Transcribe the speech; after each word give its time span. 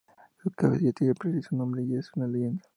Su 0.41 0.49
cabeza 0.49 0.85
ya 0.85 0.93
tiene 0.93 1.13
precio, 1.13 1.43
su 1.43 1.55
nombre 1.55 1.85
ya 1.87 1.99
es 1.99 2.09
una 2.15 2.25
leyenda. 2.25 2.63